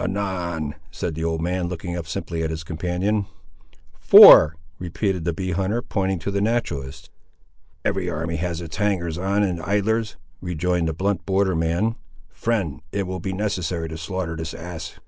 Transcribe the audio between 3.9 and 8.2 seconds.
"Four," repeated the bee hunter, pointing to the naturalist. "Every